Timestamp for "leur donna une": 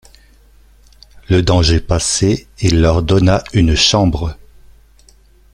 2.81-3.75